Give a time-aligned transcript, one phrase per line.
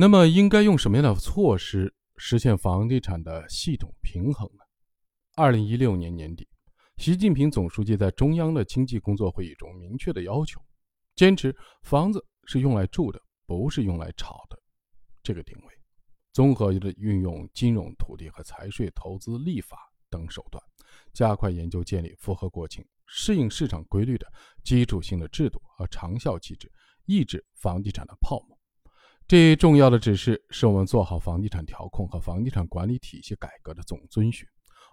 [0.00, 4.64] 那么，应该用什么样的措施实现房地产的系统平衡呢？
[5.36, 6.48] 二零一六年年底，
[6.96, 10.58] 习近平总书记在中央的经济工作会议中明确的要求，
[11.16, 14.58] 坚持房子是用来住的，不是用来炒的
[15.22, 15.74] 这个定位，
[16.32, 19.76] 综合的运用金融、土地和财税、投资、立法
[20.08, 20.64] 等手段，
[21.12, 24.26] 加快研究建立符合国情、适应市场规律的
[24.64, 26.72] 基础性的制度和长效机制，
[27.04, 28.58] 抑制房地产的泡沫。
[29.30, 34.44] 这一重要的指示是我们做好房地产调控和房地产管理体系改革的总遵循。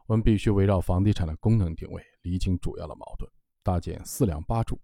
[0.06, 3.28] 我们必须围绕房地产的功能定位，厘清主要的矛盾，
[3.64, 4.80] 搭建四梁八柱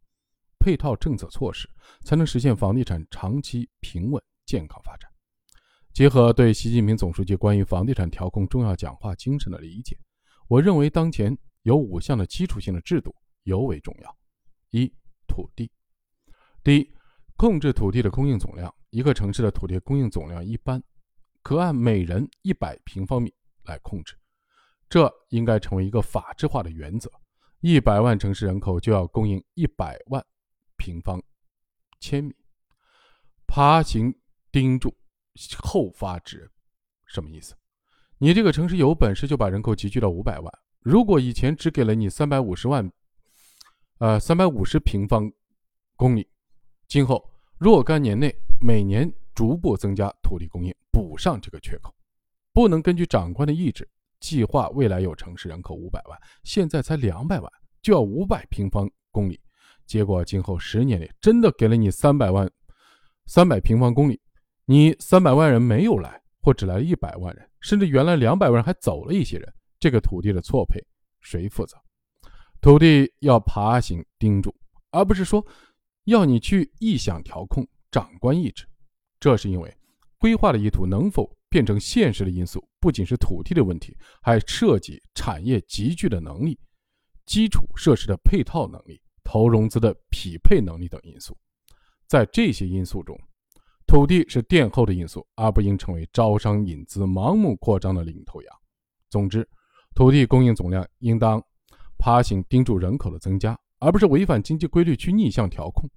[0.58, 1.70] 配套政策措施，
[2.04, 5.08] 才能实现房地产长期平稳健康发展。
[5.94, 9.96] 结合对习近平总书记关于房地产调控重要讲话精神的理解，
[10.48, 14.18] 我认为当前有五项的基础性的制度尤为重要：
[14.72, 14.92] 一、
[15.28, 15.70] 土地。
[16.64, 16.92] 第一，
[17.38, 18.74] 控制土地的供应总量。
[18.94, 20.82] 一个城市的土地供应总量一般
[21.42, 24.16] 可按每人一百平方米来控制，
[24.88, 27.12] 这应该成为一个法制化的原则。
[27.62, 30.24] 一百万城市人口就要供应一百万
[30.78, 31.20] 平方
[32.00, 32.36] 千米。
[33.48, 34.14] 爬行
[34.52, 34.96] 盯住
[35.58, 36.50] 后发制人，
[37.08, 37.56] 什么意思？
[38.20, 40.54] 你这个城市有本事就把人口集聚到五百万。
[40.82, 42.88] 如果以前只给了你三百五十万，
[43.98, 45.32] 呃，三百五十平方
[45.96, 46.30] 公里，
[46.88, 48.32] 今后若干年内。
[48.66, 51.94] 每年逐步增加土地供应，补上这个缺口，
[52.54, 53.86] 不能根据长官的意志
[54.22, 59.38] 计划未来有城市人口五百万，现在才两百万就要五百平方公里，
[59.86, 62.50] 结果今后十年里真的给了你三百万，
[63.26, 64.18] 三百平方公里，
[64.64, 70.80] 你三百万人没有来，或只来了一百万人，甚至原来两百万人还走了一些人，这个土地的错配
[71.20, 71.76] 谁负责？
[72.62, 74.56] 土地要爬行盯住，
[74.92, 75.46] 而不是说
[76.06, 77.68] 要你去臆想调控。
[77.94, 78.66] 长官意志，
[79.20, 79.72] 这是因为
[80.18, 86.60] 规划的意图能否变成现实的因素，不仅是土地的问题，还涉及产业集聚的能力、
[87.28, 91.38] 基础设施的配套能力、投融资的匹配能力等因素。
[92.08, 93.16] 在这些因素中，
[93.86, 98.56] 土地是垫后的因素，而不应成为招商引资、盲目扩张的领头羊。
[99.12, 99.48] 总之，
[99.94, 101.40] 土地供应总量应当
[102.00, 105.88] 爬行盯住人口的增加，而不是违反经济规律去逆向调控。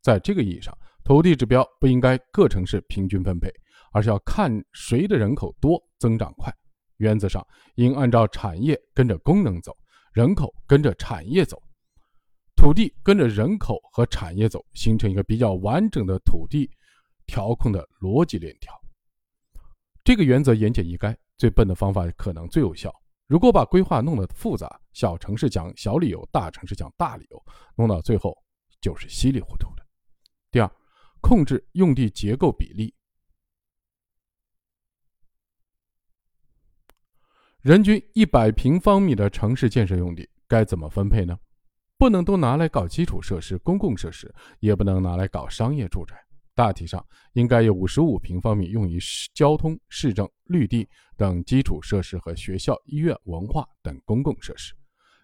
[0.00, 3.52] 在这个意义上，土地指标不应该各城市平均分配，
[3.92, 6.54] 而是要看谁的人口多、增长快。
[6.98, 9.76] 原则上应按照产业跟着功能走，
[10.12, 11.60] 人口跟着产业走，
[12.54, 16.70] 土地跟着人口和产业走，形成一个比较完整的土地
[17.26, 18.72] 调控的逻辑链条。
[20.04, 22.94] 这个原则言简意赅，最笨的方法可能最有效。
[23.26, 28.32] 如果把规划弄得复杂，小城市讲小理由，大城市讲大理由，弄到最后
[28.80, 29.84] 就是稀里糊涂的。
[30.52, 30.70] 第二。
[31.22, 32.92] 控制用地结构比例，
[37.62, 41.38] 人均一百平方米的城市建设用地该怎么分配呢？
[41.96, 46.16] 不能都拿来搞基础设施、公共设施，也不能拿来搞商业住宅。
[46.54, 48.98] 大体上应该有五十五平方米用于
[49.32, 54.74] 交通、市政、绿地等基础设施和学校、医院、文化等公共设施，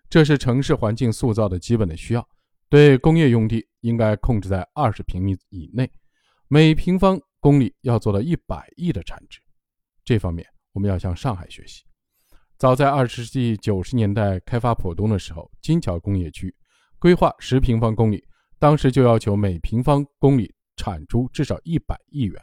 [0.08, 2.26] 这是城市环境塑造的基本的需要。
[2.70, 5.90] 对工业用地应该控制在二十平米以内，
[6.48, 9.40] 每平方公里要做到一百亿的产值。
[10.04, 11.82] 这方面我们要向上海学习。
[12.58, 16.54] 早在二十世纪九十年代开发浦东的时候，金桥工业区
[16.98, 18.22] 规划十平方公里，
[18.58, 22.38] 当时就要求每平方公里产出至少一百亿元。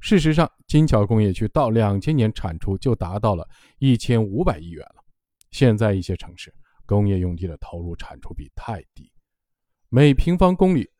[0.00, 3.48] 事实上，金桥工业区到两千年产出就达到了
[3.78, 5.02] 一千五百亿元了。
[5.52, 6.52] 现在一些城市
[6.84, 9.10] 工业用地的投入产出比太低。
[9.96, 10.90] 每平方公里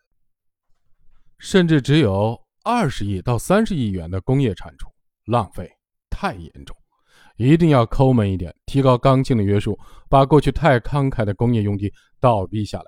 [1.41, 4.88] 甚至只有二十亿到三十亿元的工业产出，
[5.25, 5.69] 浪费
[6.09, 6.77] 太严重，
[7.34, 9.77] 一定要抠门一点，提高刚性的约束，
[10.09, 12.84] 把过去太慷慨的工业用地倒逼下来，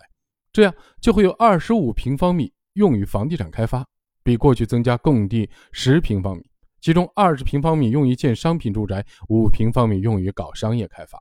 [0.52, 3.84] 这样就会有二十五平方米用于房地产开发，
[4.22, 6.48] 比过去增加供地十平方米，
[6.80, 11.18] 其中二十平方米用于建商品住宅，五平方米用于搞商业开发，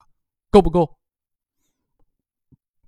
[0.52, 0.88] 够不够？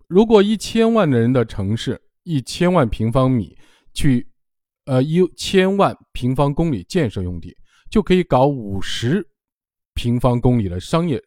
[0.07, 3.57] 如果一千万人的城市，一千万平方米
[3.93, 4.25] 去，
[4.85, 7.53] 呃，一千万平方公里建设用地，
[7.89, 9.27] 就可以搞五十
[9.95, 11.21] 平方公里的商业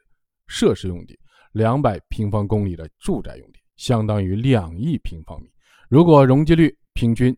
[0.47, 1.19] 设施用地，
[1.53, 5.51] 两百平方公里的住宅用地，相当于两亿平方米。
[5.91, 7.37] 如果容积率平均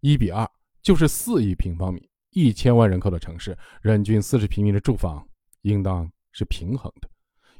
[0.00, 0.48] 一比二，
[0.80, 2.08] 就是四亿平方米。
[2.30, 5.22] 一千万人口的城市，人均四十平米的住房，
[5.62, 7.10] 应当是平衡的。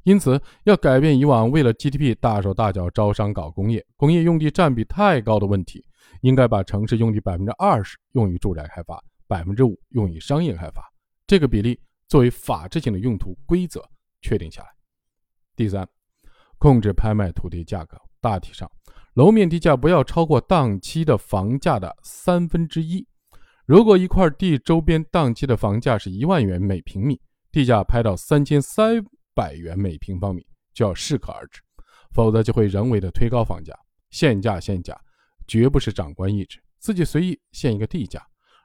[0.04, 5.84] 因此，要改变以往为了 GDP 大手大脚招商搞工业，工业用地占比太高的问题，
[6.22, 10.82] 应该把城市用地百分之二十用于住宅开发，百分之五用于商业开发。
[11.26, 13.80] 这个比例作为法制性的用途规则
[14.20, 14.68] 确定下来。
[15.54, 15.86] 第三，
[16.58, 18.68] 控制拍卖土地价格，大体上，
[19.14, 23.06] 楼面地价不要超过当期的房价的三分之一。
[23.64, 27.20] 如果一块地周边当期的房价是一万元每平米，
[27.52, 29.00] 地价拍到三千三
[29.34, 31.60] 百元每平方米，就要适可而止，
[32.12, 33.72] 否则就会人为的推高房价。
[34.10, 34.94] 限价限价，
[35.46, 38.22] 绝不是长官意志，自己随意限一个地价，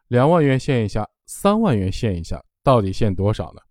[0.09, 3.61] 两万元限一下，三万元限一下，到底限多少呢？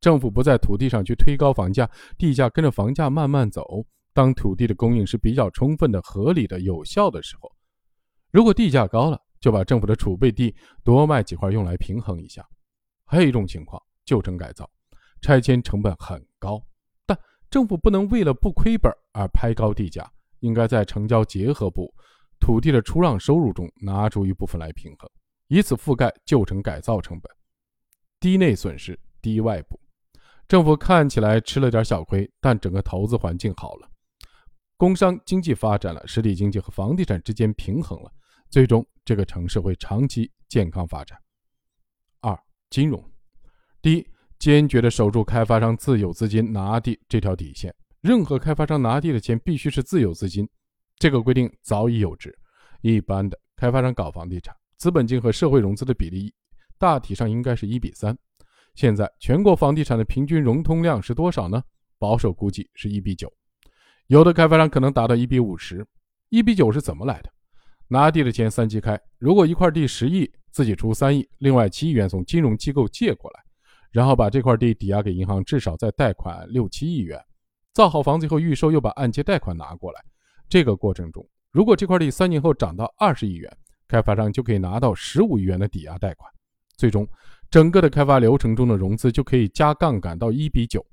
[0.00, 3.84] 政府不在土地上去推高房价，地价跟着房价慢慢走。
[4.12, 7.50] 当土地的供应是比较充分的、合理的、有效的时候，
[8.30, 10.54] 如果地价高了，就把政府的储备地
[10.84, 12.46] 多卖几块用来平衡一下。
[13.06, 14.70] 还有一种情况，旧城改造，
[15.24, 16.62] 拆迁成本很高，
[17.06, 17.18] 但
[17.48, 20.06] 政府不能为了不亏本而拍高地价，
[20.40, 21.90] 应该在城郊结合部
[22.38, 25.10] 土地的出让收入中拿出一部分来平衡，
[25.46, 27.32] 以此覆盖旧城改造成本，
[28.20, 29.80] 低内损失，低外部。
[30.46, 33.90] 政府看起来吃了点小亏，但整个投资环境好了，
[34.76, 38.12] 工商经济发展了，实体经济和房地产之间平衡了，
[38.50, 41.18] 最终这个城市会长期健康发展。
[42.20, 42.38] 二、
[42.68, 43.02] 金融，
[43.80, 44.06] 第一，
[44.44, 50.46] 坚决的守住开发商自有资金拿地这条底线，任何开发商拿地的钱必须是自有资金，
[50.98, 52.30] 这个规定早已有之。
[52.82, 56.30] 一般的开发商搞房地产，资本金和社会融资的比例
[56.76, 58.14] 大体上应该是一比三。
[58.74, 61.62] 现在全国房地产的平均融通量是多少呢？
[61.98, 63.32] 保守估计是一比九，
[64.08, 65.86] 有的开发商可能达到一比五十。
[66.28, 67.30] 一比九是怎么来的？
[67.88, 73.42] 拿地的钱三七开，如果一块地十亿，自己出三亿，另外七亿元从金融机构借过来，
[73.94, 77.16] 然后把这块地抵押给银行，至少再贷款六七亿元，
[77.72, 80.04] 造好房子以后预售，又把按揭贷款拿过来。
[80.48, 83.56] 这个过程中，如果这块地三年后涨到二十亿元，
[83.86, 86.28] 开发商就可以拿到十五亿元的抵押贷款，
[86.76, 87.08] 最终。
[87.50, 90.84] 整个的开发流程中的融资就可以加杠杆到一比九，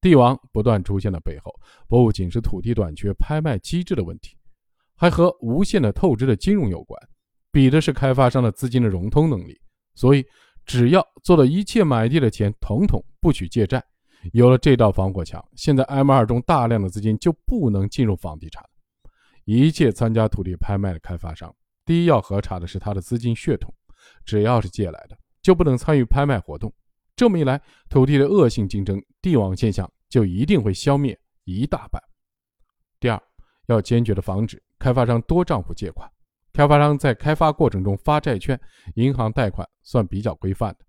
[0.00, 1.52] 地王不断出现的背后，
[1.88, 4.36] 不仅是土地短缺、拍卖机制的问题，
[4.94, 7.00] 还和无限的透支的金融有关，
[7.50, 9.60] 比的是开发商的资金的融通能力。
[9.96, 10.24] 所以，
[10.66, 13.82] 只要做到一切买地的钱统统不许借债，
[14.32, 18.62] 有了这道防火墙，现在 M 二中大量的资金就不能进入房地产
[19.44, 21.54] 一切参加土地拍卖的开发商，
[21.84, 23.72] 第一要核查的是他的资金血统，
[24.24, 25.16] 只要是借来的。
[25.40, 26.74] 就不能参与拍卖活动，
[27.14, 32.02] 这么一来，土地的恶性竞争、地王现象就一定会消灭一大半。
[32.98, 33.22] 第二，
[33.66, 36.10] 要坚决的防止开发商多账户借款。
[36.52, 38.60] 开发商在开发过程中发债券、
[38.96, 40.80] 银行贷款算比较规范的，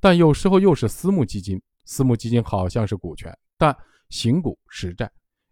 [0.00, 1.62] 但有时候又是私募基金。
[1.84, 3.72] 私募基金好像是股权，但
[4.08, 5.08] 行股实债，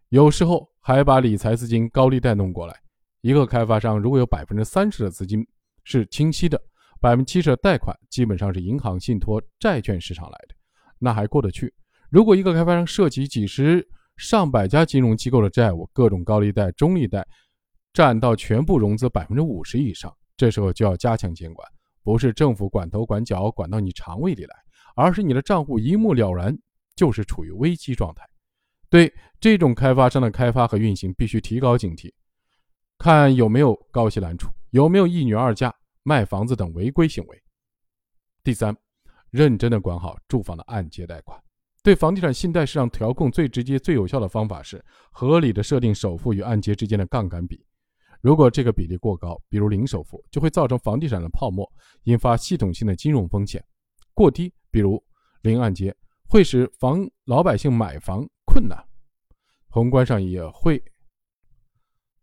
[0.09, 2.77] 有时候还把理财资金、高利贷弄过来。
[3.21, 5.47] 一个开发商如果有百分之三十的资金
[5.85, 6.61] 是清晰的。
[7.01, 10.55] 百分之七十的贷款基本上是银行信托、债券市场来的，
[10.97, 11.71] 那还过得去。
[12.09, 13.87] 如果一个开发商涉及几十
[14.17, 17.25] 上百家金融机构的债务，各种高利贷、中利贷，
[17.93, 21.67] 占到全部融资百分之五十以上，这时候就要加强监管，
[22.05, 24.55] 不是政府管头管脚管到你肠胃里来，
[24.95, 26.57] 而是你的账户一目了然
[26.95, 28.23] 就是处于危机状态。
[28.89, 32.13] 对这种开发商的开发和运行，必须提高警惕，
[32.99, 35.73] 看有没有高息揽储，有没有一女二嫁。
[36.07, 37.43] 卖房子等违规行为。
[38.43, 38.77] 第三，
[39.31, 41.41] 认真的管好住房的按揭贷款。
[41.81, 47.65] 对房地产信贷市场调控最直接、最有效的方法是合理的设定首付与按揭之间的杠杆比。
[48.25, 51.71] 如果这个比例过高，比如零首付，就会造成房地产的泡沫，
[52.05, 53.61] 引发系统性的金融风险；
[54.15, 54.99] 过低，比如
[55.43, 55.95] 零按揭，
[56.27, 58.83] 会使房老百姓买房困难，
[59.67, 60.83] 宏观上也会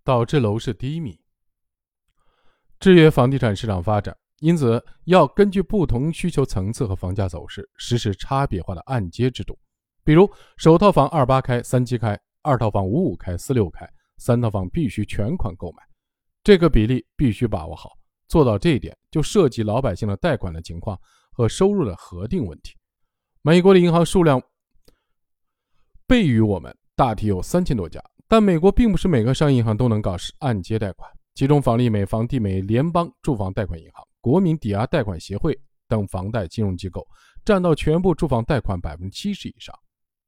[0.03, 1.17] 导致楼市低迷。
[2.81, 9.57] 制约房地产市场发展，因此要根据不同需求层次和房价走势实施差别化的按揭制度。
[10.03, 13.87] 比如，首套房二八开、三七开；二套房五五开、四六开；
[14.19, 15.83] 三套房必须全款购买，
[16.45, 17.91] 这个比例必须把握好。
[18.29, 20.99] 做到这一点，就涉及老百姓的贷款的情况
[21.33, 22.75] 和收入的核定问题。
[23.43, 24.43] 美国的银行数量
[26.07, 31.11] 倍于我们，大体有三千多家，但美国并不是每个商业银行都能搞按揭贷款。
[31.35, 35.59] 其中，房利美、房地美、联邦住房贷款银行、国民抵押贷款协会
[35.89, 37.07] 等房贷金融机构
[37.45, 39.75] 占到全部住房贷款百分之七十以上，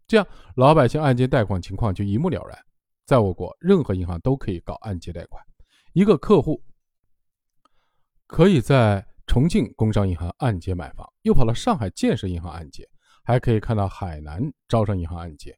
[0.06, 2.59] 这样老百姓按揭贷款情况就一目了然。
[3.06, 5.42] 在我国，任何银行都可以搞按揭贷款。
[5.94, 6.60] 一个客户
[8.26, 12.84] 可以在重庆工商银行按揭买房，又跑到上海建设银行按揭，
[13.22, 15.56] 还可以看到海南招商银行按揭。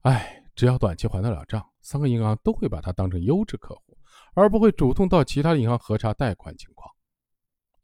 [0.00, 3.96] 哎，只要短期还得了账，三个银行都会把它当成优质客户。
[4.34, 6.90] 而不会主动到其他银行核查贷款情况。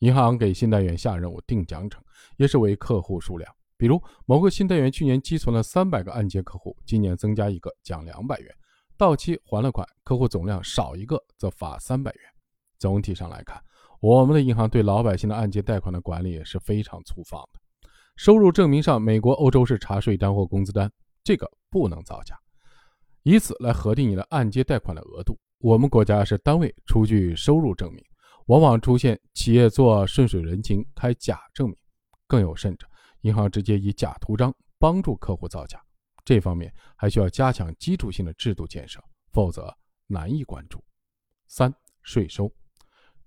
[0.00, 1.98] 银行给信贷员下任务定奖惩，
[2.38, 3.54] 也是为客户数量。
[3.76, 8.52] 比如某个信贷员去年积存了三百个按揭客户，今年增加一个奖两百元，
[8.98, 12.22] 到期还了款，客户总量少一个则罚三百元。
[12.80, 13.62] 总体上来看，
[14.00, 17.60] 我们的银行对老百姓的按揭贷款的管理也是非常粗放的。
[18.16, 20.90] 收入证明上，美国、欧洲是查税单或工资单，
[21.22, 22.36] 这个不能造假，
[23.22, 25.38] 以此来核定你的按揭贷款的额度。
[25.58, 28.04] 我们国家是单位出具收入证明，
[28.46, 31.76] 往往出现企业做顺水人情开假证明，
[32.26, 32.86] 更有甚者。
[33.22, 35.80] 银行直接以假图章帮助客户造假，
[36.28, 39.74] 这方面还需要加强基础性的制度建设，否则
[40.06, 40.78] 难以关注。
[41.46, 42.52] 三、税收，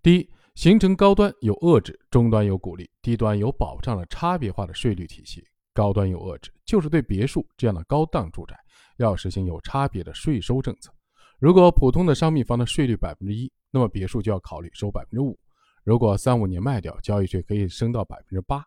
[0.03, 5.43] 第一，形成高端有遏制、中端有鼓励、低端有保障的差别化的税率体系。
[5.73, 8.55] 高端有遏制，就是对别墅这样的高档住宅
[8.97, 10.93] 要实行有差别的税收政策。
[11.39, 15.35] 如果普通的商品房的税率百分之一，那么别墅就要考虑收百分之五。
[15.83, 18.63] 如果三五年卖掉，交易税可以升到百分之八。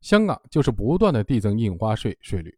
[0.00, 2.56] 香港就是不断的递增印花税税率，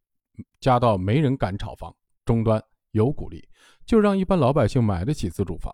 [0.60, 3.48] 加到没人敢炒房，终端有鼓励，
[3.86, 5.72] 就让一般老百姓买得起自住房。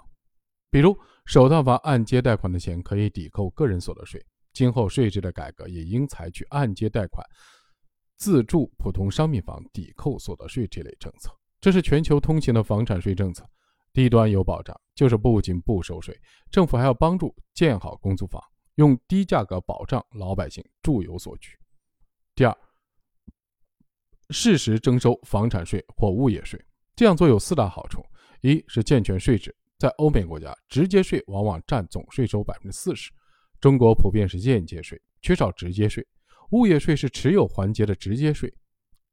[0.71, 7.25] 比如首套房按揭贷款的钱可以抵扣个人所得税，今后税制的改革也应采取按揭贷款、
[8.16, 11.30] 自住普通商品房抵扣所得税这类政策。
[11.61, 13.49] 这是全球通行的房产税政策，
[13.92, 16.14] 低端有保障，就是不仅不收税，
[16.50, 18.42] 政府还要帮助建好公租房，
[18.75, 21.56] 用低价格保障老百姓住有所居。
[22.35, 22.59] 第二，
[24.31, 26.61] 适时征收房产税或物业税，
[26.97, 28.02] 这样做有四大好处：
[28.40, 33.11] 一是健全税制，在欧美国家，直接税往往占总税收百分之四十，
[33.61, 36.02] 中国普遍是间接税，缺少直接税；
[36.50, 38.52] 物业税是持有环节的直接税，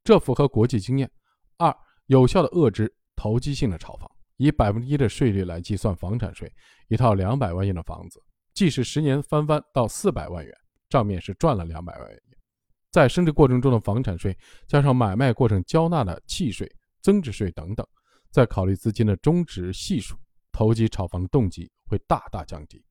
[0.04, 1.10] 这符合国际经验。
[1.58, 1.76] 二，
[2.08, 6.52] 有效的遏制投机性的炒房，以百分之一的税率来计算房产税，
[6.88, 8.22] 一套两百万元的房子，
[8.54, 10.54] 即使十年翻番到四百万元，
[10.90, 12.22] 账面是赚了两百万元。
[12.92, 16.70] 在升值过程中的房产税，加上买卖过程交纳的契税、
[17.02, 17.88] 增值税等等，
[18.30, 20.16] 再考虑资金的终值系数，
[20.52, 22.84] 投机炒房的动机会大大降低。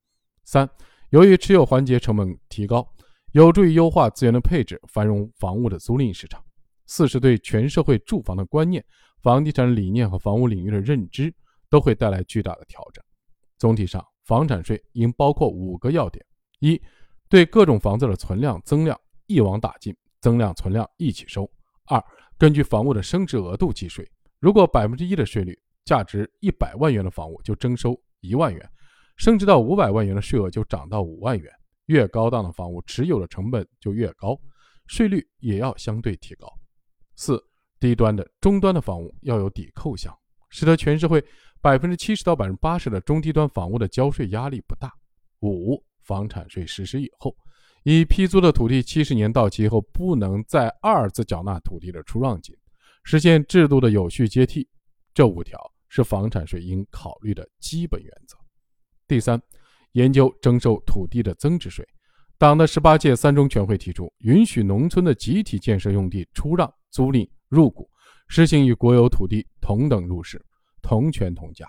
[0.44, 0.68] 三，
[1.10, 2.86] 由于持有环节成本提高，
[3.32, 6.42] 有助于优化资源的配置，繁荣房屋的租赁市场。
[6.86, 8.84] 四是对全社会住房的观念、
[9.22, 11.32] 房地产理念和房屋领域的认知
[11.68, 13.04] 都会带来巨大的调整。
[13.58, 16.24] 总体上，房产税应包括五个要点：
[16.58, 16.80] 一，
[17.28, 18.98] 对各种房子的存量增量。
[19.30, 21.48] 一网打尽，增量存量一起收。
[21.86, 22.02] 二，
[22.36, 24.04] 根据房屋的升值额度计税。
[24.40, 28.68] 如果百分之一的税率，价值一百万元的房屋就征收一万元，
[29.18, 31.48] 升值到五百万元的税额就涨到五万元。
[31.86, 34.36] 越高档的房屋持有的成本就越高，
[34.88, 36.52] 税率也要相对提高。
[37.14, 37.40] 四，
[37.78, 40.12] 低端的、中端的房屋要有抵扣项，
[40.48, 41.24] 使得全社会
[41.60, 44.92] 百分之七十到百分之八十的中低端房屋的交税压力不大。
[45.40, 47.32] 五，房产税实施以后。
[47.82, 52.54] 已批租的土地七十年到期后，不能再二次缴纳土地的出让金，
[53.04, 54.68] 实现制度的有序接替。
[55.14, 55.58] 这五条
[55.88, 58.36] 是房产税应考虑的基本原则。
[59.08, 59.40] 第三，
[59.92, 61.86] 研究征收土地的增值税。
[62.38, 67.90] 党的十八届三中全会提出，允许农村的集体建设用地出让、租赁、入股，
[68.28, 70.40] 实行与国有土地同等入市、
[70.80, 71.66] 同权同价。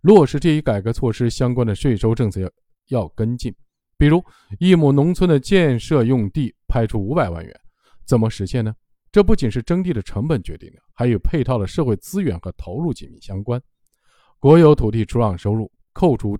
[0.00, 2.50] 落实这一改革措施相关的税收政策要
[2.88, 3.54] 要跟进。
[3.98, 4.24] 比如
[4.60, 7.60] 一亩农村的建设用地拍出五百万元，
[8.06, 8.72] 怎么实现呢？
[9.10, 13.60] 这不仅是征地的成本决定的，还与配套的社会资源和投入紧密相关。
[14.38, 16.38] 国有土地出让收入扣除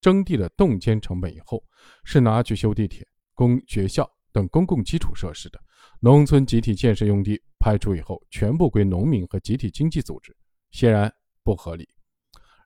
[0.00, 1.60] 征地的动迁成本以后，
[2.04, 3.04] 是拿去修地铁、
[3.34, 5.58] 供学校等公共基础设施的。
[5.98, 10.36] 农村集体建设用地拍出以后，全部归农民和集体经济组织，
[10.70, 11.88] 显然不合理。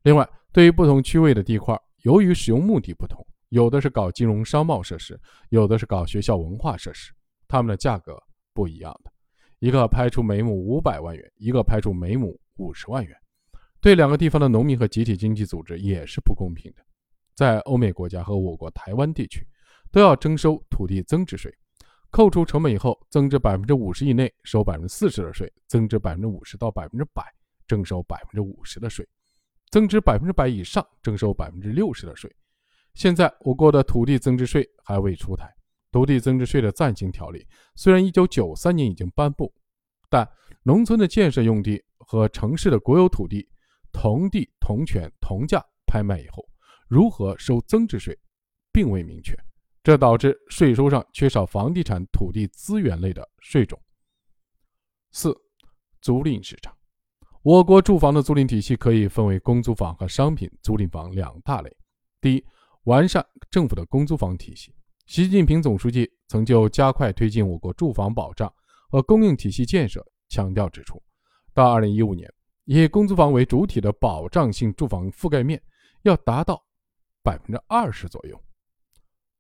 [0.03, 3.27] 另外，对于不同区位的地块，由于使用目的不同。
[3.51, 5.19] 有的是搞金融商贸设施，
[5.51, 7.13] 有的是搞学校文化设施，
[7.47, 8.21] 他们的价格
[8.53, 9.13] 不一样的。
[9.59, 13.17] 一个拍出每亩五百万元，一个拍出每亩五十万元，
[13.81, 16.83] 对两个地方的农民和集体经济组织也是不公平的。
[17.35, 19.47] 在欧美国家和我国台湾地区，
[19.91, 21.51] 都要征收土地增值税，
[22.11, 27.23] 扣除成本以后，增值百分之五十以内收百分之四十的税，增值百分之五十到百分之百
[27.67, 29.07] 征收百分之五十的税，
[29.71, 32.31] 增值百分之百以上征收百分之六十的税。
[32.97, 35.55] 现在我国的土地增值税还未出台，
[35.93, 39.53] 土地增值税的暂行条例虽然1993年已经颁布，
[40.09, 40.27] 但
[40.63, 43.47] 农村的建设用地和城市的国有土地
[43.93, 46.43] 同地同权同价拍卖以后，
[46.89, 48.19] 如何收增值税，
[48.73, 49.37] 并未明确，
[49.85, 53.79] 这导致税收上缺少房地产土地资源类的税种。
[55.13, 55.37] 四、
[56.01, 56.75] 租赁市场，
[57.43, 61.77] 我国住房的租赁体系可以分为公租房和商品租赁房两大类。
[62.23, 62.45] 第一，
[62.87, 64.73] 完善政府的公租房体系，
[65.07, 68.53] 习近平总书记曾就加快推进我国住房保障
[68.89, 71.03] 和供应体系建设强调指出，
[71.53, 72.33] 到2015年，
[72.65, 75.61] 以公租房为主体的保障性住房覆盖面
[76.03, 76.65] 要达到
[77.25, 78.41] 百分之二十左右。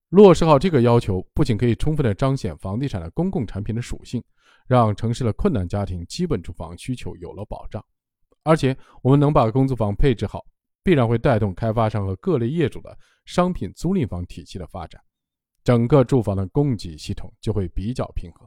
[0.08, 4.20] 落实好这个要求，不仅可以充分的彰显房地产的公共产品的属性，
[4.66, 7.84] 让城市的困难家庭基本住房需求有了保障，
[8.42, 10.44] 而且我们能把公租房配置好，
[10.86, 15.02] 必然会带动开发商和各类业主的商品租赁房体系的发展。
[15.64, 18.46] 整个住房的供给系统就会比较平衡。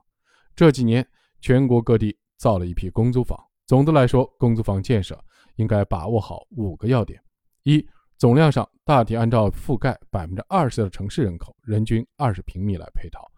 [0.56, 1.06] 这几年，
[1.42, 3.38] 全国各地造了一批公租房。
[3.68, 5.22] 总的来说，公租房建设
[5.58, 7.22] 应该把握好五个要点：
[7.64, 7.86] 一、
[8.18, 13.30] 总量上大体按照覆盖百分之二十的城市人口，人均二十平米来配套，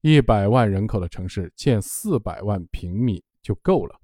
[0.00, 4.00] 一百万人口的城市建四百万平米就够了。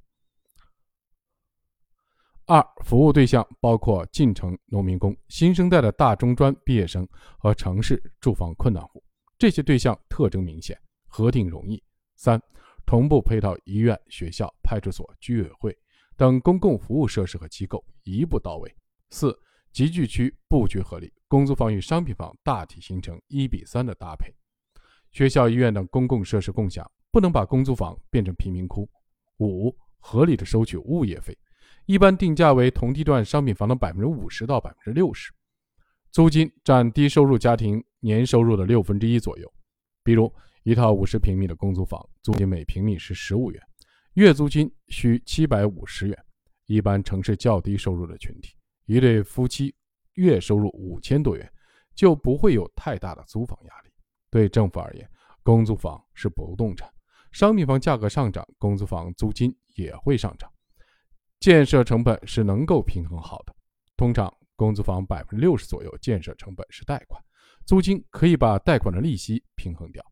[2.52, 9.02] 二、服务对象包括进城农民工、新生代的大中专毕业生和城市住房困难户。
[9.38, 11.82] 这些对象特征明显，核定容易。
[12.14, 12.38] 三、
[12.84, 15.74] 同步配套医院、学校、派出所、居委会
[16.14, 18.70] 等公共服务设施和机构，一步到位。
[19.08, 19.34] 四、
[19.72, 24.30] 集聚区布局合理，公租房与商品房大体形成一比三的搭配。
[25.10, 28.86] 学校、医院等公共设施共享，不能把公租房变成贫民窟。
[29.38, 31.34] 五、合理的收取物业费，
[31.86, 35.32] 一般定价为同地段商品房的百分之五十到百分之六十。
[36.10, 39.52] 租金占低收入家庭年收入的六分之一左右。
[40.04, 43.62] 比如，一套五十平米的公租房，租金每平米是十五元，
[44.14, 46.18] 月租金需七百五十元。
[46.66, 48.54] 一般城市较低收入的群体，
[48.86, 49.74] 一对夫妻
[50.14, 51.50] 月收入五千多元，
[51.94, 53.90] 就不会有太大的租房压力。
[54.30, 55.08] 对政府而言，
[55.42, 56.88] 公租房是不动产，
[57.32, 60.51] 商品房价格上涨，公租房租金也会上涨，
[61.42, 63.54] 建设成本是能够平衡好的。
[63.98, 64.32] 通常。
[64.54, 67.20] 公租房百分之六十左右建设成本是贷款，
[67.66, 70.04] 租金可以把贷款的利息平衡掉。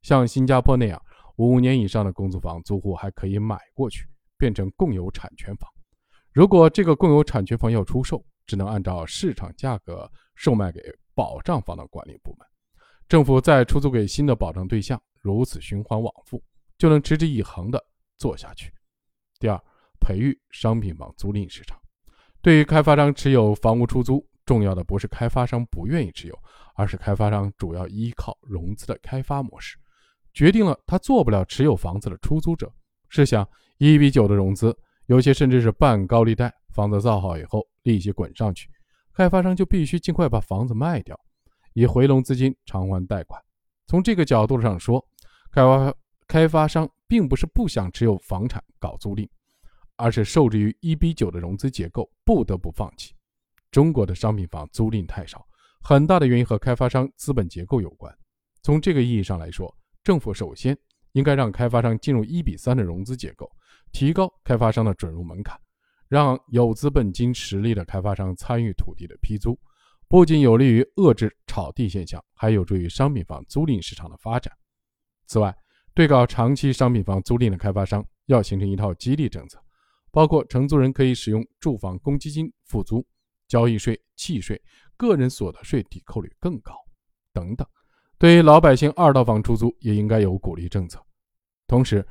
[0.00, 0.98] 像新加坡那样，
[1.36, 5.70] 五年以上的公租房租户还可以买过去，变成共有产权房。
[6.32, 10.80] 如果这个共有产权房要出售，只能按照市场价格售卖给
[11.14, 12.46] 保障房的管理部门，
[13.08, 16.42] 政府再出租给新的保障对象，如此循环往复，
[16.78, 17.84] 就能持之以恒地
[18.16, 18.72] 做下去。
[19.38, 19.62] 第二，
[20.08, 21.78] 培育商品房租赁市场。
[22.40, 26.38] 对于开发商持有房屋出租，重要的不是开发商不愿意持有，
[26.76, 29.76] 而是开发商主要依靠融资的开发模式，
[30.32, 32.72] 决定了他做不了持有房子的出租者。
[33.10, 34.74] 试想，一比九的融资，
[35.08, 38.70] 有些甚至是半高利贷，房子造好以后，利息滚上去，
[39.12, 41.20] 开发商就必须尽快把房子卖掉，
[41.74, 43.38] 以回笼资金偿还贷款。
[43.86, 45.06] 从这个角度上说，
[45.50, 45.94] 开发
[46.26, 49.28] 开发商并不是不想持有房产搞租赁。
[49.98, 53.14] 而是受制于一比九的融资结构，不得不放弃。
[53.70, 55.46] 中国的商品房租赁太少，
[55.82, 58.16] 很大的原因和开发商资本结构有关。
[58.62, 60.76] 从这个意义上来说，政府首先
[61.12, 63.50] 应该让开发商进入一比三的融资结构，
[63.92, 65.58] 提高开发商的准入门槛，
[66.08, 69.58] 让有资本金实力的开发商参与土地的批租，
[70.08, 74.52] 不仅有利于遏制炒地现象，还有助于商品房租赁市场的发展。
[75.26, 75.54] 此外，
[75.92, 79.62] 对搞长期商品房租赁的开发商，要形成一套激励政策。
[80.10, 83.06] 包括承租人可以使用住房公积金付租，
[83.46, 84.60] 交易税、契税、
[84.96, 86.74] 个人所得税抵扣率更高
[87.32, 87.66] 等等。
[88.18, 91.00] 对于老百姓二套房出租，也应该有鼓励政策。
[91.66, 92.06] 同时，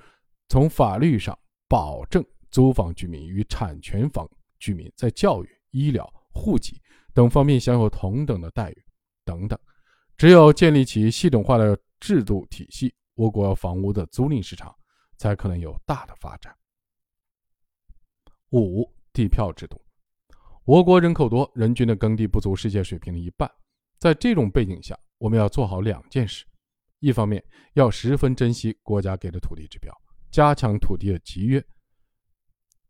[0.49, 4.29] 从法律上保证租房居民与产权房
[4.59, 6.81] 居民在教育、医疗、户籍
[7.13, 8.83] 等方面享有同等的待遇
[9.25, 9.59] 等等。
[10.15, 14.73] 只有建立起系统化的制度体系，我国房屋的租赁市场
[15.17, 16.55] 才可能有大的发展。
[18.51, 19.81] 五地票制度，
[20.63, 23.49] 我国人口多，人均的耕地不足世界水平的一半。
[23.99, 26.45] 在这种背景下，我们要做好两件事：
[26.99, 29.93] 一方面要十分珍惜国家给的土地指标，
[30.31, 31.63] 加强土地的集约、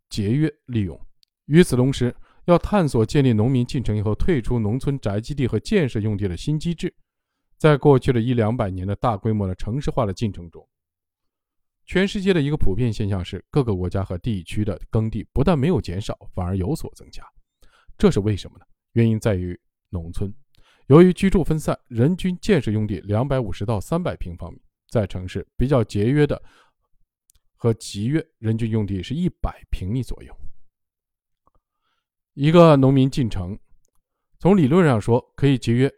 [0.10, 0.96] 节约利用；
[1.46, 2.16] 与此同时，
[2.46, 6.94] 要探索建立农民进城以后退出农村宅基地和建设用地的新机制。
[7.58, 10.68] 在过去的一两百年的大规模的城市化的进程中，
[11.88, 17.24] 全世界的一个普遍现象是，各个国家和地区的耕地不但没有减少，反而有所增加。
[17.98, 18.66] 这是为什么呢？
[18.92, 19.58] 原因在于
[19.90, 20.32] 农村，
[20.88, 26.44] 由于居住分散，人均建设用地两百五十到三百平方米；在城市比较节约的
[27.56, 30.38] 和集约，人均用地是一百平米左右。
[32.34, 33.58] 一个农民进城，
[34.40, 35.90] 从理论上说可以节约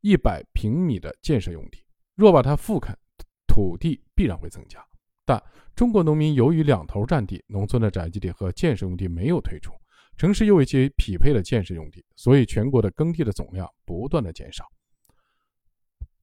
[0.00, 2.98] 一百平米的建设用地，若把它复垦，
[3.46, 4.82] 土地必然会增加。
[5.26, 5.42] 但
[5.74, 9.72] 中国农民由于两头占地，农村的宅基地和建设用地没有退出，
[10.16, 14.64] 城市又有一些匹配的建设用地，所以全国的耕地的总量不断的减少。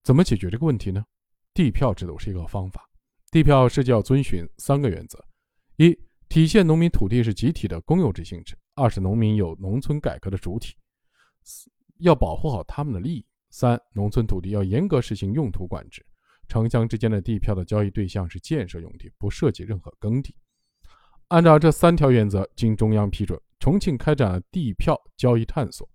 [0.02, 1.06] 怎么解决这个问题呢？
[1.54, 2.90] 地票制度是一个方法。
[3.30, 5.24] 地票是要遵循三个原则：
[5.76, 5.98] 一、
[6.30, 10.76] 体现农民土地是集体的公有制性质；二是农民有农村改革的主体，
[12.00, 16.06] 要保护好他们的利益；三、农村土地要严格实行用途管制。
[16.54, 20.36] 城乡之间的地票的交易对象是建设用地，不涉及任何耕地。
[21.30, 25.90] 按照这三条原则，经中央批准，重庆开展了地票交易探索。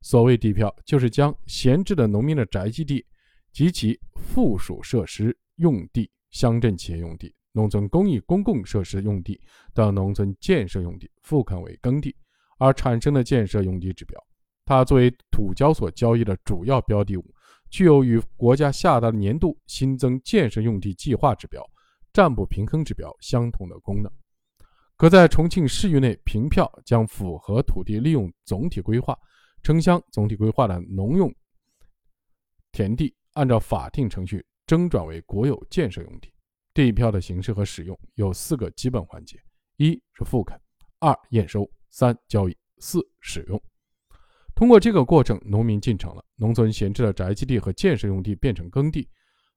[0.00, 3.06] 所谓地票，就是将闲置的农民的宅基地
[3.52, 9.40] 及其附属设施用地、乡镇企业用地、农村公益公共设施用地
[9.72, 12.16] 等农村建设用地复垦为耕地
[12.58, 14.20] 而产生的建设用地指标。
[14.64, 17.34] 它作为土交所交易的主要标的物，
[17.70, 21.64] 具有与国家下达的年度新增建设用地计划指标、
[22.12, 24.12] 占补平衡指标相同的功能。
[24.96, 29.18] 可在重庆市域内凭票将符合土地利用总体规划、
[29.62, 31.34] 城乡总体规划的农用
[32.72, 36.30] 田地，按照法定程序征转为国有建设用地。
[36.74, 39.40] 地票的形式和使用有四个基本环节：
[39.76, 40.60] 一是复垦，
[40.98, 43.60] 二验收，三交易，四使用。
[44.60, 49.08] 通过这个过程，农民进城了，农村闲置的宅基地和建设用地变成耕地，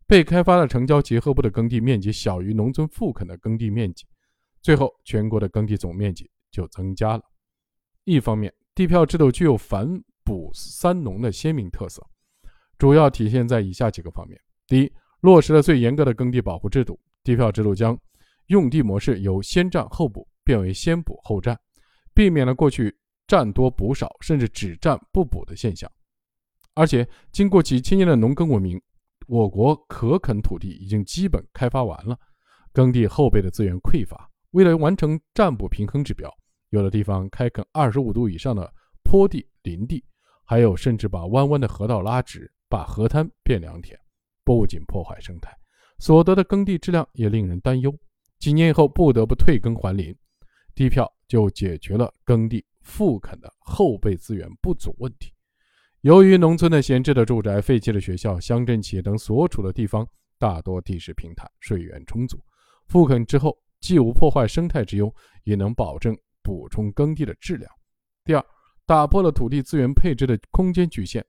[0.08, 4.06] 被开发的城郊结合部的耕地面积小于农村复垦的耕地面积。
[4.62, 7.24] 最后，全国的耕地总面积就增加了。
[8.06, 9.86] 一方面，地票制度具有反
[10.24, 12.02] 哺三农的鲜明特色，
[12.78, 14.90] 主要体现在以下几个方面：第一，
[15.20, 18.00] 落实了最严格的耕地保护制度，地票制度将
[18.48, 21.60] 用地模式由先占后补变为先补后占，
[22.14, 22.96] 避免了过去
[23.28, 25.90] 占多补少甚至只占不补的现象。
[26.74, 28.82] 而且，经过几千年的农耕文明，
[29.28, 32.18] 我国可垦土地已经基本开发完了，
[32.72, 34.30] 耕地后备的资源匮乏。
[34.52, 36.32] 为了完成占补平衡指标，
[36.70, 38.72] 有的地方开垦二十五度以上的
[39.04, 40.04] 坡地、林地，
[40.46, 44.00] 还有甚至把弯弯的河道拉直，把河滩变良田，
[44.44, 45.56] 不仅破坏生态，
[46.00, 47.96] 所得的耕地质量也令人担忧。
[48.40, 50.16] 几年以后，不得不退耕还林，
[50.76, 55.34] 地票就解决了耕地复垦的后备资源不足问题。
[56.02, 62.40] 由于农村的闲置的住宅、废弃的学校、乡镇企业等所处的地方大多地势平坦、水源充足，
[62.88, 63.58] 复垦之后。
[63.84, 67.70] 既无破坏生态之忧，也能保证补充耕地的质量。
[68.24, 68.42] 第二，
[68.86, 71.22] 打破了土地资源配置的空间局限。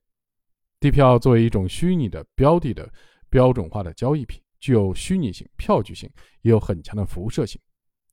[0.79, 2.89] 地票作为一种虚拟的标的的
[3.29, 6.09] 标准化的交易品，具有虚拟性、票据性，
[6.43, 7.61] 也有很强的辐射性。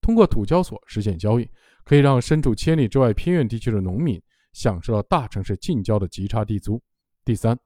[0.01, 1.47] 通过土交所实现交易，
[1.83, 4.21] 可以让身处千里之外偏远地区的农民
[4.53, 6.81] 享受到大城市近郊的极差地租。
[7.23, 7.57] 第三，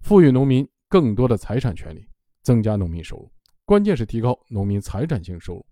[0.00, 2.06] 赋予农民更多的财产权利，
[2.42, 3.30] 增加农民收入，
[3.64, 5.66] 关键是提高农民财产性收入。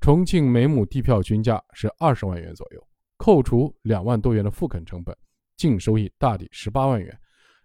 [0.00, 2.80] 重庆每亩地票均价是二十万元左右，
[3.16, 5.16] 扣除两万多元的复垦成本，
[5.56, 7.18] 净收益大抵十八万元。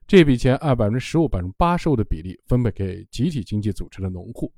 [0.07, 4.51] 这笔钱按百分之十五、百分之八十五的比例分配给集体经济组织的农户，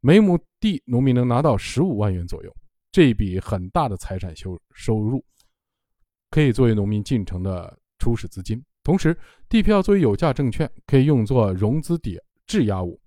[0.00, 2.56] 每亩地农民能拿到十五万元左右。
[2.98, 5.24] 这笔很大的财产收收入，
[6.32, 8.60] 可以作为农民进城的初始资金。
[8.82, 9.16] 同时，
[9.48, 13.00] 地票作为有价证券，可以用作融资抵质押物，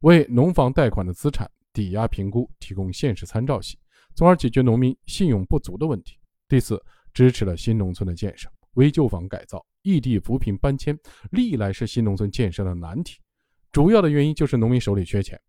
[0.00, 1.50] 为农房贷款的资产。
[1.72, 3.78] 抵押评估提供现实参照系，
[4.14, 6.18] 从而解决农民信用不足的问题。
[6.46, 6.78] 第四，
[7.14, 10.94] 支持了新农村的建设，危旧房改造、异地扶贫搬迁，
[11.30, 13.18] 历来是新农村建设的难题。
[13.72, 15.40] 主要的原因就是农民手里缺钱。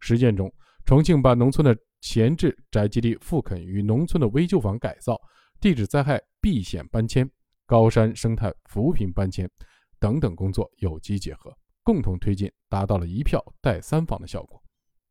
[0.00, 0.52] 实践中，
[0.84, 5.20] 重庆把农村的闲置宅基地复垦与农村的危旧房改造、
[5.60, 7.28] 地质灾害避险搬迁、
[7.66, 9.50] 高山生态扶贫搬迁
[9.98, 14.62] 等等工作有机结合，共同推进，达到了一票带三房的效果。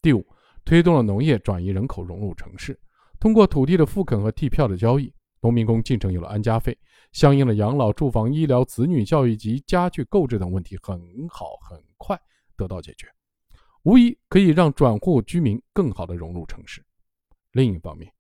[0.01, 0.25] 第五。
[0.65, 2.77] 推动了农业转移人口融入城市，
[3.21, 6.77] 通过土地的复垦和地票的交易，农民工进城有了安家费，
[7.13, 12.19] 相应的养老、住房、医疗、子女教育及家具购置等问题很好很快
[12.57, 13.07] 得到解决，
[13.87, 16.85] 无疑可以让转户居民更好的融入城市。
[17.53, 18.13] 另一方面，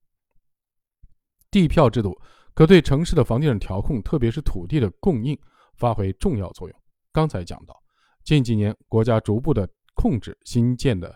[1.51, 2.17] 地票制度
[2.53, 5.37] 可对城市的房地产调控，特别是土地的供应
[5.75, 6.81] 发挥重要作用。
[7.11, 7.77] 刚才讲到，
[8.23, 11.13] 近几年国家逐步的控制新建的。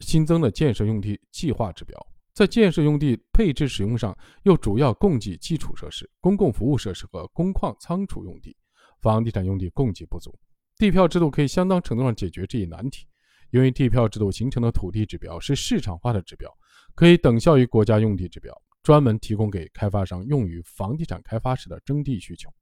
[0.00, 1.98] 新增的建设用地计划指标，
[2.34, 8.54] 在建设用地配置使用上，又主要供给基础设施、公共服务设施和工矿仓储用地，
[9.00, 10.38] 房地产用地供给不足。
[10.78, 13.06] 地票制度可以相当程度上解决这一难题。
[13.52, 16.52] 因为地票制度形成的土地指标是市场化的指标，
[16.96, 22.52] 可以等效于国家用地指标，专门提供给开发商用于房地产开发时的征地需求，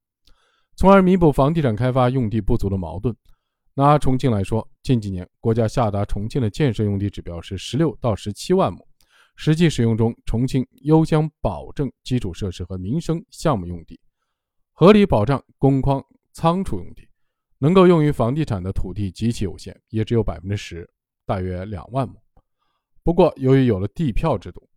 [0.75, 3.13] 从而弥补房地产开发用地不足的矛盾。
[3.73, 8.87] 拿重庆来说，近几年国家下达重庆的建设用地指标是十六到十七万亩，
[9.35, 13.99] 实际使用中，重庆优先保证基础设施和民生项目用地，
[14.71, 16.01] 合理保障工矿
[16.31, 17.09] 仓储用地。
[17.65, 20.87] 能够用于房地产的土地极其有限，也只有百分之十，
[21.25, 22.13] 大约两万亩。
[23.03, 24.69] 不过，由于有了地票制度，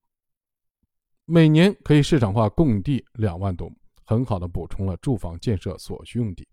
[1.26, 6.48] 每年可以市场化供地两万多亩，很好的补充了住房建设所需用地。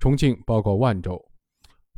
[0.00, 1.22] 重庆包括万州、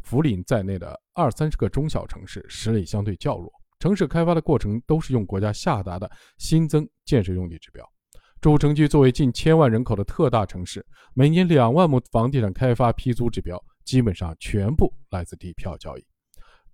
[0.03, 7.89] 涪陵在内的二三十个中小城市实力相对较弱，城市开发的过程都是用国家下达的新增建设用地指标。
[8.41, 16.05] 主城区作为近千万人口的特大城市，每年两万亩房地产开发批租指标基本上全部来自地票交易，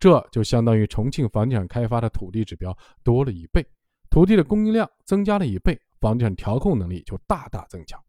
[0.00, 3.64] 这就相当于重庆房地产开发的土地指标多了一倍，
[4.10, 8.02] 土地的供应量增加了一倍，房地产调控能力就大大增强。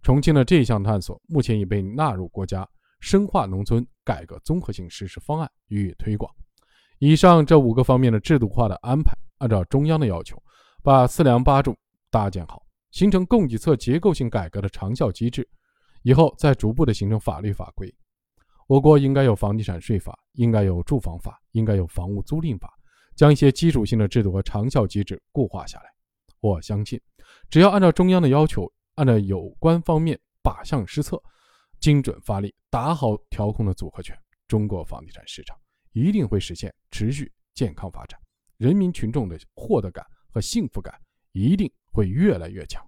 [0.00, 2.66] 重庆的这项探索目前已被纳入国家
[3.00, 6.34] 深化农村改革综合性实施方案予以推广。
[7.00, 10.42] 以上这五个方面的制度化的安排，按照中央的要求，
[10.82, 11.76] 把四梁八柱
[12.10, 12.62] 搭建好。
[12.90, 15.46] 形成供给侧结构性改革的长效机制，
[16.02, 17.94] 以后再逐步的形成法律法规。
[18.68, 22.72] 我国应该有房地产税法，应该有住房法，应该有房屋租赁法，
[23.16, 25.86] 将一些基础性的制度和长效机制固化下来。
[26.38, 27.00] 我相信，
[27.50, 31.20] 只要按照中央的要求，按照有关方面靶向施策，
[31.80, 35.56] 精准发力，打好调控的组合拳，中国房地产市场
[35.92, 38.20] 一定会实现持续健康发展，
[38.58, 40.94] 人民群众的获得感和幸福感
[41.32, 41.68] 一定。
[41.90, 42.86] 会越来越强。